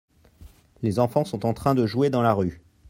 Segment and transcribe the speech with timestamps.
[0.81, 2.59] Les enfant sont en train de jouer dans la rue.